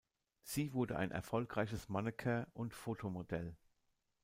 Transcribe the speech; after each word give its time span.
Sie 0.41 0.73
wurde 0.73 0.95
ein 0.97 1.11
erfolgreiches 1.11 1.87
Mannequin 1.87 2.47
und 2.55 2.73
Fotomodell. 2.73 3.55